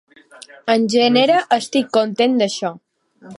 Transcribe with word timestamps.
En 0.75 0.87
genera 0.93 1.35
estic 1.59 1.93
content 1.99 2.41
d'això. 2.41 2.73